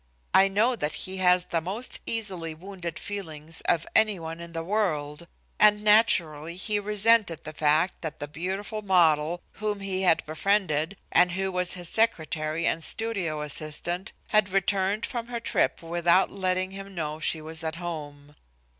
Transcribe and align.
I 0.33 0.47
know 0.47 0.75
that 0.75 0.93
he 1.05 1.17
has 1.17 1.45
the 1.45 1.61
most 1.61 1.99
easily 2.07 2.55
wounded 2.55 2.97
feelings 2.97 3.61
of 3.65 3.85
any 3.95 4.17
one 4.17 4.39
in 4.39 4.51
the 4.51 4.63
world, 4.63 5.27
and 5.59 5.83
naturally 5.83 6.55
he 6.55 6.79
resented 6.79 7.43
the 7.43 7.53
fact 7.53 8.01
that 8.01 8.19
the 8.19 8.27
beautiful 8.27 8.81
model, 8.81 9.43
whom 9.61 9.79
he 9.79 10.01
had 10.01 10.25
befriended 10.25 10.97
and 11.11 11.33
who 11.33 11.51
was 11.51 11.73
his 11.73 11.87
secretary 11.89 12.65
and 12.65 12.83
studio 12.83 13.43
assistant, 13.43 14.11
had 14.29 14.49
returned 14.49 15.05
from 15.05 15.27
her 15.27 15.39
trip 15.39 15.83
without 15.83 16.31
letting 16.31 16.71
him 16.71 16.95
know 16.95 17.19
she 17.19 17.39
was 17.39 17.63
at 17.63 17.75
home. 17.75 18.33